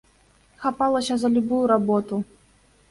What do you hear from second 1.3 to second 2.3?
любую работу.